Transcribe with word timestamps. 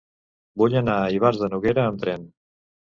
Vull 0.61 0.77
anar 0.81 0.95
a 1.03 1.13
Ivars 1.19 1.41
de 1.43 1.51
Noguera 1.55 1.89
amb 1.93 2.05
tren. 2.07 2.29